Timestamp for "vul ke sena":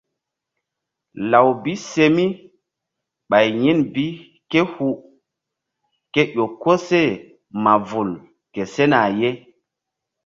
7.89-9.01